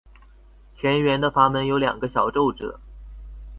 [0.73, 2.79] 前缘的阀门有两个小皱褶。